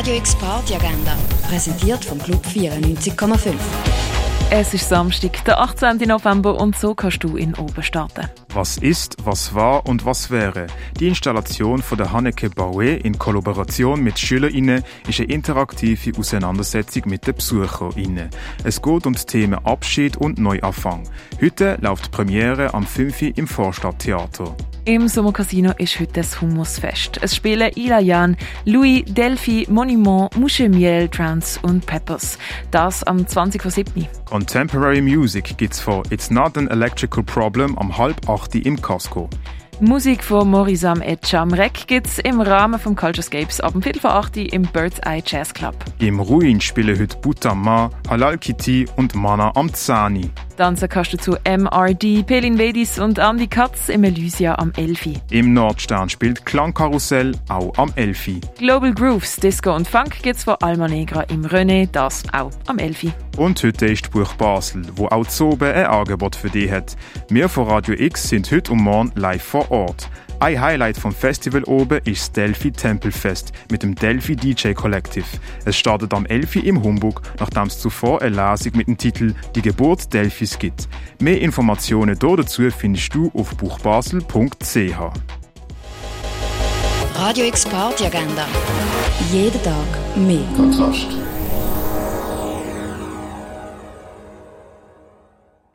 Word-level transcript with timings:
Radio 0.00 0.16
X 0.16 0.34
Party 0.36 0.74
Agenda, 0.74 1.14
präsentiert 1.46 2.02
vom 2.02 2.18
Club 2.18 2.42
94,5. 2.46 3.52
Es 4.50 4.72
ist 4.72 4.88
Samstag, 4.88 5.44
der 5.44 5.60
18. 5.60 5.98
November 6.08 6.58
und 6.58 6.74
so 6.74 6.94
kannst 6.94 7.22
du 7.22 7.36
in 7.36 7.54
Oben 7.54 7.82
starten. 7.82 8.26
Was 8.54 8.78
ist, 8.78 9.18
was 9.24 9.54
war 9.54 9.86
und 9.86 10.06
was 10.06 10.30
wäre? 10.30 10.68
Die 10.98 11.06
Installation 11.06 11.82
von 11.82 11.98
der 11.98 12.12
Hanneke 12.12 12.46
Baué 12.48 12.96
in 12.96 13.18
Kollaboration 13.18 14.02
mit 14.02 14.18
SchülerInnen 14.18 14.82
ist 15.06 15.20
eine 15.20 15.28
interaktive 15.28 16.18
Auseinandersetzung 16.18 17.02
mit 17.04 17.26
den 17.26 17.34
BesucherInnen. 17.34 18.30
Es 18.64 18.80
geht 18.80 19.06
um 19.06 19.12
die 19.12 19.26
Themen 19.26 19.62
Abschied 19.66 20.16
und 20.16 20.38
Neuanfang. 20.38 21.02
Heute 21.42 21.76
läuft 21.82 22.06
die 22.06 22.10
Premiere 22.10 22.72
am 22.72 22.86
5. 22.86 23.36
im 23.36 23.46
Vorstadttheater. 23.46 24.56
Im 24.86 25.08
Sommercasino 25.08 25.72
ist 25.76 26.00
heute 26.00 26.14
das 26.14 26.40
Hummusfest. 26.40 27.18
Es 27.20 27.36
spielen 27.36 27.70
Ilayan, 27.74 28.34
Louis, 28.64 29.04
Delphi, 29.06 29.66
Monument, 29.68 30.34
Muschemiel, 30.36 31.06
Trans 31.08 31.58
und 31.62 31.84
Peppers. 31.84 32.38
Das 32.70 33.04
am 33.04 33.18
20.07. 33.18 34.06
Contemporary 34.24 35.02
Music 35.02 35.58
gibt's 35.58 35.80
vor 35.80 36.02
It's 36.10 36.30
Not 36.30 36.56
an 36.56 36.68
Electrical 36.68 37.22
Problem 37.22 37.76
am 37.78 37.98
halb 37.98 38.26
acht 38.26 38.54
im 38.54 38.80
Casco. 38.80 39.28
Musik 39.80 40.24
von 40.24 40.48
Morisam 40.50 41.00
et 41.00 41.26
Jamrek 41.30 41.86
gibt's 41.86 42.18
im 42.18 42.40
Rahmen 42.40 42.78
vom 42.78 42.94
Culturescapes 42.94 43.60
ab 43.60 43.72
dem 43.72 43.82
Viertel 43.82 44.00
vor 44.00 44.14
8 44.14 44.36
im 44.36 44.62
Bird's 44.62 44.98
Eye 45.06 45.22
Jazz 45.24 45.54
Club. 45.54 45.74
Im 45.98 46.20
Ruin 46.20 46.60
spielen 46.60 46.98
heute 46.98 47.16
Butama, 47.16 47.88
Halal 48.08 48.36
Kitty 48.36 48.86
und 48.96 49.14
Mana 49.14 49.52
am 49.54 49.72
Zani. 49.72 50.30
Tanzen 50.60 50.90
kannst 50.90 51.14
du 51.14 51.16
zu 51.16 51.38
MRD, 51.48 52.22
Pelin 52.26 52.58
Vedis 52.58 52.98
und 52.98 53.18
Andy 53.18 53.46
Katz 53.46 53.88
im 53.88 54.04
Elysia 54.04 54.56
am 54.56 54.74
Elfi. 54.76 55.14
Im 55.30 55.54
Nordstern 55.54 56.10
spielt 56.10 56.44
Klangkarussell 56.44 57.32
auch 57.48 57.72
am 57.78 57.90
Elfi. 57.96 58.42
Global 58.58 58.92
Grooves, 58.92 59.36
Disco 59.36 59.74
und 59.74 59.88
Funk 59.88 60.22
gibt's 60.22 60.44
von 60.44 60.56
Alma 60.60 60.86
Negra 60.86 61.22
im 61.22 61.46
René, 61.46 61.88
das 61.90 62.24
auch 62.34 62.50
am 62.66 62.78
Elfi. 62.78 63.10
Und 63.38 63.62
heute 63.64 63.86
ist 63.86 64.04
die 64.04 64.10
Buch 64.10 64.34
Basel, 64.34 64.82
wo 64.96 65.06
auch 65.06 65.26
Zobe 65.26 65.72
ein 65.72 65.86
Angebot 65.86 66.36
für 66.36 66.50
dich 66.50 66.70
hat. 66.70 66.94
Wir 67.30 67.48
von 67.48 67.66
Radio 67.66 67.94
X 67.94 68.28
sind 68.28 68.52
heute 68.52 68.72
und 68.72 68.82
morgen 68.82 69.12
live 69.14 69.42
vor 69.42 69.70
Ort. 69.70 70.10
Ein 70.40 70.58
Highlight 70.58 70.96
vom 70.96 71.12
Festival 71.12 71.64
oben 71.64 72.00
ist 72.04 72.22
das 72.22 72.32
Delphi 72.32 72.72
Tempelfest 72.72 73.52
mit 73.70 73.82
dem 73.82 73.94
Delphi 73.94 74.34
DJ 74.34 74.72
Collective. 74.72 75.26
Es 75.66 75.76
startet 75.76 76.14
am 76.14 76.24
11. 76.24 76.56
im 76.64 76.82
Humbug, 76.82 77.20
nachdem 77.38 77.64
es 77.64 77.78
zuvor 77.78 78.22
eine 78.22 78.36
Lesung 78.36 78.72
mit 78.74 78.88
dem 78.88 78.96
Titel 78.96 79.34
Die 79.54 79.60
Geburt 79.60 80.10
Delphis 80.14 80.58
gibt. 80.58 80.88
Mehr 81.20 81.38
Informationen 81.42 82.18
dazu 82.18 82.70
findest 82.70 83.14
du 83.14 83.30
auf 83.34 83.54
buchbasel.ch. 83.58 84.96
Radio 87.16 87.44
X 87.44 87.66
Party 87.66 88.06
Agenda. 88.06 88.48
Jeden 89.30 89.62
Tag 89.62 90.16
mehr. 90.16 90.40
Kontrast. 90.56 91.08